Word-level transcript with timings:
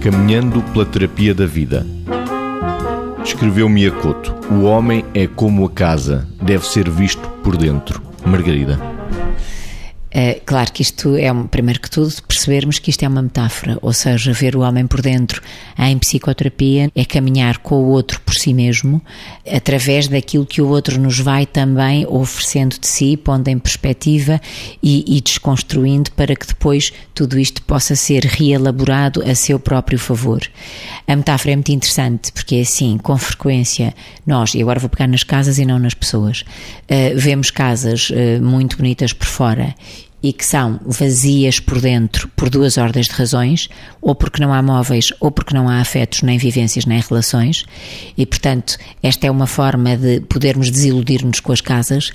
Caminhando 0.00 0.62
pela 0.72 0.86
terapia 0.86 1.34
da 1.34 1.44
vida. 1.44 1.86
Escreveu 3.22 3.68
Miyakoto: 3.68 4.34
O 4.50 4.62
homem 4.62 5.04
é 5.12 5.26
como 5.26 5.66
a 5.66 5.70
casa, 5.70 6.26
deve 6.40 6.66
ser 6.66 6.88
visto 6.88 7.28
por 7.44 7.54
dentro. 7.56 8.02
Margarida. 8.24 8.78
É, 10.12 10.40
claro 10.44 10.72
que 10.72 10.82
isto 10.82 11.14
é, 11.16 11.32
primeiro 11.50 11.80
que 11.80 11.88
tudo, 11.88 12.12
percebermos 12.26 12.80
que 12.80 12.90
isto 12.90 13.04
é 13.04 13.08
uma 13.08 13.22
metáfora, 13.22 13.78
ou 13.80 13.92
seja, 13.92 14.32
ver 14.32 14.56
o 14.56 14.60
homem 14.60 14.84
por 14.86 15.00
dentro 15.00 15.40
em 15.78 15.96
psicoterapia 15.98 16.90
é 16.96 17.04
caminhar 17.04 17.58
com 17.58 17.76
o 17.76 17.86
outro 17.90 18.20
por 18.22 18.34
si 18.34 18.52
mesmo, 18.52 19.00
através 19.48 20.08
daquilo 20.08 20.44
que 20.44 20.60
o 20.60 20.68
outro 20.68 21.00
nos 21.00 21.20
vai 21.20 21.46
também 21.46 22.04
oferecendo 22.08 22.76
de 22.78 22.88
si, 22.88 23.16
pondo 23.16 23.46
em 23.48 23.58
perspectiva 23.58 24.40
e, 24.82 25.16
e 25.16 25.20
desconstruindo 25.20 26.10
para 26.12 26.34
que 26.34 26.46
depois 26.46 26.92
tudo 27.14 27.38
isto 27.38 27.62
possa 27.62 27.94
ser 27.94 28.24
reelaborado 28.24 29.22
a 29.22 29.34
seu 29.34 29.60
próprio 29.60 29.98
favor. 29.98 30.42
A 31.06 31.14
metáfora 31.14 31.52
é 31.52 31.56
muito 31.56 31.70
interessante 31.70 32.32
porque 32.32 32.56
é 32.56 32.60
assim, 32.62 32.98
com 32.98 33.16
frequência, 33.16 33.94
nós, 34.26 34.54
e 34.54 34.62
agora 34.62 34.80
vou 34.80 34.90
pegar 34.90 35.06
nas 35.06 35.22
casas 35.22 35.58
e 35.58 35.64
não 35.64 35.78
nas 35.78 35.94
pessoas, 35.94 36.40
uh, 36.40 37.16
vemos 37.16 37.50
casas 37.50 38.10
uh, 38.10 38.42
muito 38.42 38.76
bonitas 38.76 39.12
por 39.12 39.26
fora 39.26 39.74
e 40.22 40.32
que 40.32 40.44
são 40.44 40.78
vazias 40.84 41.58
por 41.60 41.80
dentro 41.80 42.28
por 42.36 42.50
duas 42.50 42.78
ordens 42.78 43.06
de 43.06 43.12
razões, 43.12 43.68
ou 44.00 44.14
porque 44.14 44.42
não 44.42 44.52
há 44.52 44.62
móveis, 44.62 45.12
ou 45.20 45.30
porque 45.30 45.54
não 45.54 45.68
há 45.68 45.80
afetos, 45.80 46.22
nem 46.22 46.38
vivências, 46.38 46.84
nem 46.86 47.00
relações, 47.00 47.64
e 48.16 48.26
portanto, 48.26 48.76
esta 49.02 49.26
é 49.26 49.30
uma 49.30 49.46
forma 49.46 49.96
de 49.96 50.20
podermos 50.20 50.70
desiludir-nos 50.70 51.40
com 51.40 51.52
as 51.52 51.60
casas. 51.60 52.12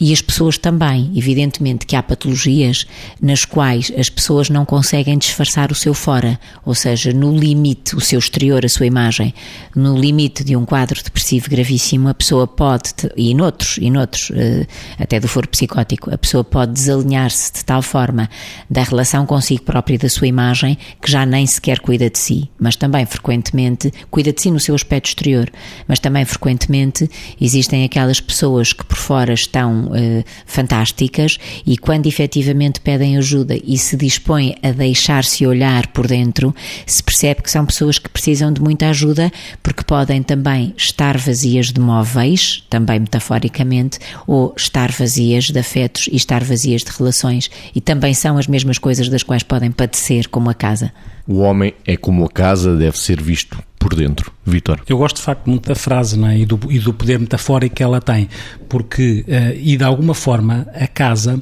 E 0.00 0.12
as 0.12 0.20
pessoas 0.20 0.58
também. 0.58 1.10
Evidentemente 1.14 1.86
que 1.86 1.96
há 1.96 2.02
patologias 2.02 2.86
nas 3.20 3.44
quais 3.44 3.92
as 3.96 4.08
pessoas 4.08 4.48
não 4.48 4.64
conseguem 4.64 5.18
disfarçar 5.18 5.70
o 5.70 5.74
seu 5.74 5.94
fora, 5.94 6.38
ou 6.64 6.74
seja, 6.74 7.12
no 7.12 7.36
limite, 7.36 7.96
o 7.96 8.00
seu 8.00 8.18
exterior, 8.18 8.64
a 8.64 8.68
sua 8.68 8.86
imagem, 8.86 9.34
no 9.74 9.96
limite 9.96 10.44
de 10.44 10.56
um 10.56 10.64
quadro 10.64 11.02
depressivo 11.02 11.50
gravíssimo, 11.50 12.08
a 12.08 12.14
pessoa 12.14 12.46
pode, 12.46 12.92
e 13.16 13.34
noutros, 13.34 13.78
e 13.78 13.90
noutros, 13.90 14.30
eh, 14.34 14.66
até 14.98 15.18
do 15.18 15.28
foro 15.28 15.48
psicótico, 15.48 16.12
a 16.12 16.18
pessoa 16.18 16.44
pode 16.44 16.72
desalinhar-se 16.72 17.41
de 17.50 17.64
tal 17.64 17.82
forma 17.82 18.28
da 18.68 18.82
relação 18.82 19.24
consigo 19.26 19.62
própria 19.62 19.94
e 19.94 19.98
da 19.98 20.08
sua 20.08 20.26
imagem 20.26 20.76
que 21.00 21.10
já 21.10 21.24
nem 21.24 21.46
sequer 21.46 21.80
cuida 21.80 22.10
de 22.10 22.18
si, 22.18 22.50
mas 22.58 22.76
também 22.76 23.06
frequentemente 23.06 23.92
cuida 24.10 24.32
de 24.32 24.40
si 24.40 24.50
no 24.50 24.60
seu 24.60 24.74
aspecto 24.74 25.08
exterior, 25.08 25.50
mas 25.86 25.98
também 25.98 26.24
frequentemente 26.24 27.08
existem 27.40 27.84
aquelas 27.84 28.20
pessoas 28.20 28.72
que 28.72 28.84
por 28.84 28.96
fora 28.96 29.32
estão 29.32 29.86
uh, 29.86 30.24
fantásticas 30.46 31.38
e 31.66 31.76
quando 31.76 32.06
efetivamente 32.06 32.80
pedem 32.80 33.16
ajuda 33.16 33.56
e 33.64 33.78
se 33.78 33.96
dispõem 33.96 34.56
a 34.62 34.70
deixar-se 34.70 35.46
olhar 35.46 35.86
por 35.88 36.06
dentro, 36.06 36.54
se 36.86 37.02
percebe 37.02 37.42
que 37.42 37.50
são 37.50 37.64
pessoas 37.64 37.98
que 37.98 38.08
precisam 38.08 38.52
de 38.52 38.60
muita 38.60 38.88
ajuda 38.88 39.32
porque 39.62 39.82
podem 39.82 40.22
também 40.22 40.74
estar 40.76 41.16
vazias 41.16 41.72
de 41.72 41.80
móveis, 41.80 42.64
também 42.68 43.00
metaforicamente, 43.00 43.98
ou 44.26 44.54
estar 44.56 44.90
vazias 44.92 45.44
de 45.50 45.58
afetos 45.58 46.08
e 46.10 46.16
estar 46.16 46.42
vazias 46.44 46.82
de 46.82 46.90
relações 46.90 47.31
e 47.74 47.80
também 47.80 48.14
são 48.14 48.38
as 48.38 48.46
mesmas 48.46 48.78
coisas 48.78 49.08
das 49.08 49.22
quais 49.22 49.42
podem 49.42 49.70
padecer, 49.70 50.28
como 50.28 50.50
a 50.50 50.54
casa. 50.54 50.92
O 51.26 51.38
homem 51.38 51.74
é 51.86 51.96
como 51.96 52.24
a 52.24 52.28
casa, 52.28 52.76
deve 52.76 52.98
ser 52.98 53.22
visto 53.22 53.58
por 53.78 53.94
dentro. 53.94 54.32
Vitor. 54.44 54.80
Eu 54.88 54.98
gosto 54.98 55.16
de 55.16 55.22
facto 55.22 55.48
muito 55.48 55.68
da 55.68 55.74
frase 55.74 56.18
não 56.18 56.28
é? 56.28 56.38
e, 56.38 56.46
do, 56.46 56.58
e 56.70 56.78
do 56.78 56.92
poder 56.92 57.18
metafórico 57.18 57.76
que 57.76 57.82
ela 57.82 58.00
tem, 58.00 58.28
porque, 58.68 59.24
uh, 59.28 59.56
e 59.56 59.76
de 59.76 59.84
alguma 59.84 60.14
forma, 60.14 60.66
a 60.74 60.86
casa 60.86 61.40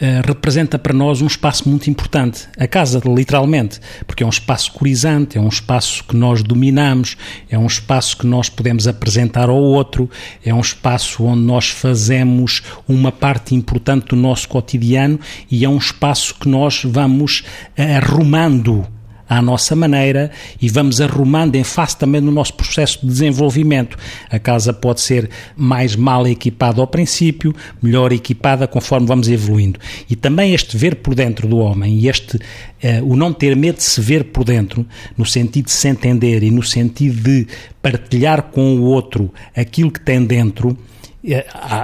Uh, 0.00 0.26
representa 0.26 0.78
para 0.78 0.94
nós 0.94 1.20
um 1.20 1.26
espaço 1.26 1.68
muito 1.68 1.90
importante. 1.90 2.48
A 2.56 2.66
casa, 2.66 3.02
literalmente, 3.04 3.78
porque 4.06 4.22
é 4.22 4.26
um 4.26 4.30
espaço 4.30 4.72
corizante, 4.72 5.36
é 5.36 5.40
um 5.40 5.48
espaço 5.48 6.02
que 6.04 6.16
nós 6.16 6.42
dominamos, 6.42 7.18
é 7.50 7.58
um 7.58 7.66
espaço 7.66 8.16
que 8.16 8.26
nós 8.26 8.48
podemos 8.48 8.88
apresentar 8.88 9.50
ao 9.50 9.58
outro, 9.58 10.08
é 10.44 10.54
um 10.54 10.60
espaço 10.60 11.24
onde 11.24 11.42
nós 11.42 11.68
fazemos 11.68 12.62
uma 12.88 13.12
parte 13.12 13.54
importante 13.54 14.08
do 14.08 14.16
nosso 14.16 14.48
cotidiano 14.48 15.20
e 15.50 15.66
é 15.66 15.68
um 15.68 15.76
espaço 15.76 16.34
que 16.34 16.48
nós 16.48 16.82
vamos 16.82 17.44
uh, 17.78 17.96
arrumando 17.98 18.86
à 19.30 19.40
nossa 19.40 19.76
maneira 19.76 20.32
e 20.60 20.68
vamos 20.68 21.00
arrumando 21.00 21.54
em 21.54 21.62
face 21.62 21.96
também 21.96 22.20
no 22.20 22.32
nosso 22.32 22.52
processo 22.54 22.98
de 23.00 23.06
desenvolvimento. 23.06 23.96
A 24.28 24.40
casa 24.40 24.72
pode 24.72 25.00
ser 25.00 25.30
mais 25.56 25.94
mal 25.94 26.26
equipada 26.26 26.80
ao 26.80 26.86
princípio, 26.88 27.54
melhor 27.80 28.12
equipada 28.12 28.66
conforme 28.66 29.06
vamos 29.06 29.28
evoluindo. 29.28 29.78
E 30.10 30.16
também 30.16 30.52
este 30.52 30.76
ver 30.76 30.96
por 30.96 31.14
dentro 31.14 31.46
do 31.46 31.58
homem 31.58 31.96
e 31.96 32.08
este 32.08 32.36
uh, 32.36 32.40
o 33.04 33.14
não 33.14 33.32
ter 33.32 33.54
medo 33.54 33.76
de 33.76 33.84
se 33.84 34.00
ver 34.00 34.24
por 34.24 34.42
dentro, 34.42 34.84
no 35.16 35.24
sentido 35.24 35.66
de 35.66 35.72
se 35.72 35.86
entender 35.86 36.42
e 36.42 36.50
no 36.50 36.64
sentido 36.64 37.22
de 37.22 37.46
partilhar 37.80 38.42
com 38.50 38.74
o 38.74 38.82
outro 38.82 39.32
aquilo 39.54 39.92
que 39.92 40.00
tem 40.00 40.24
dentro, 40.24 40.76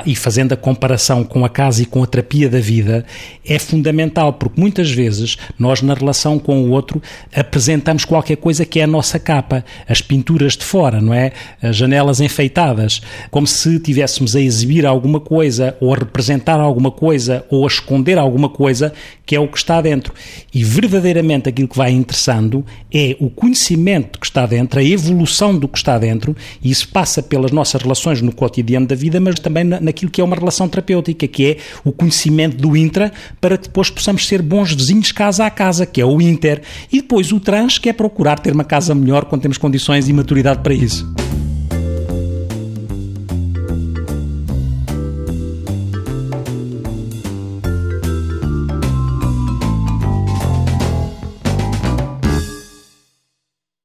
e 0.07 0.15
fazendo 0.15 0.53
a 0.53 0.57
comparação 0.57 1.23
com 1.23 1.45
a 1.45 1.49
casa 1.49 1.83
e 1.83 1.87
com 1.87 2.03
a 2.03 2.07
terapia 2.07 2.49
da 2.49 2.59
vida, 2.59 3.05
é 3.45 3.59
fundamental, 3.59 4.33
porque 4.33 4.59
muitas 4.59 4.91
vezes 4.91 5.37
nós, 5.59 5.83
na 5.83 5.93
relação 5.93 6.39
com 6.39 6.63
o 6.63 6.71
outro, 6.71 7.03
apresentamos 7.35 8.05
qualquer 8.05 8.37
coisa 8.37 8.65
que 8.65 8.81
é 8.81 8.85
a 8.85 8.87
nossa 8.87 9.19
capa, 9.19 9.65
as 9.87 10.01
pinturas 10.01 10.57
de 10.57 10.65
fora, 10.65 11.01
não 11.01 11.13
é? 11.13 11.33
As 11.63 11.77
janelas 11.77 12.21
enfeitadas, 12.21 13.03
como 13.31 13.47
se 13.47 13.79
tivéssemos 13.79 14.35
a 14.35 14.41
exibir 14.41 14.87
alguma 14.87 15.21
coisa, 15.21 15.77
ou 15.81 15.93
a 15.93 15.99
representar 15.99 16.59
alguma 16.59 16.91
coisa, 16.91 17.45
ou 17.51 17.65
a 17.65 17.69
esconder 17.69 18.19
alguma 18.19 18.49
coisa, 18.49 18.93
que 19.27 19.37
é 19.37 19.41
o 19.41 19.49
que 19.49 19.59
está 19.59 19.81
dentro. 19.83 20.15
E 20.55 20.65
verdadeiramente 20.65 21.49
aquilo 21.49 21.69
que 21.69 21.77
vai 21.77 21.91
interessando 21.91 22.65
é 22.93 23.17
o 23.21 23.29
conhecimento 23.29 24.19
que 24.19 24.27
está 24.27 24.47
dentro, 24.47 24.79
a 24.81 24.85
evolução 24.85 25.59
do 25.59 25.69
que 25.69 25.77
está 25.77 25.99
dentro, 25.99 26.35
e 26.63 26.71
isso 26.71 26.89
passa 26.89 27.23
pelas 27.23 27.51
nossas 27.51 27.83
relações 27.83 28.23
no 28.23 28.33
cotidiano 28.33 28.87
da 28.87 28.95
vida, 28.95 29.26
mas 29.27 29.41
também 29.41 29.65
naquilo 29.65 30.11
que 30.11 30.21
é 30.21 30.25
uma 30.25 30.37
relação 30.37 30.69
terapêutica, 30.69 31.27
que 31.27 31.47
é 31.47 31.57
o 31.85 31.93
conhecimento 31.93 32.57
do 32.57 32.77
intra, 32.77 33.13
para 33.41 33.59
que 33.59 33.65
depois 33.65 33.91
possamos 33.91 34.27
ser 34.27 34.41
bons 34.41 34.73
vizinhos 34.73 35.13
casa 35.13 35.45
a 35.45 35.51
casa, 35.51 35.85
que 35.85 36.01
é 36.01 36.07
o 36.07 36.21
inter, 36.21 36.63
e 36.93 37.01
depois 37.01 37.33
o 37.33 37.41
trans, 37.41 37.79
que 37.79 37.89
é 37.89 37.93
procurar 37.93 38.39
ter 38.39 38.53
uma 38.53 38.65
casa 38.65 38.95
melhor 38.95 39.25
quando 39.25 39.43
temos 39.43 39.59
condições 39.59 40.09
e 40.09 40.13
maturidade 40.13 40.61
para 40.63 40.75
isso. 40.75 41.26